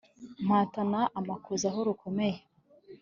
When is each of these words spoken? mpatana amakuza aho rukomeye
mpatana 0.45 0.99
amakuza 1.19 1.65
aho 1.71 1.79
rukomeye 1.87 2.39